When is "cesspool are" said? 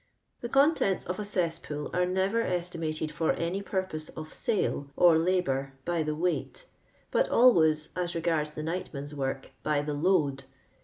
1.23-2.07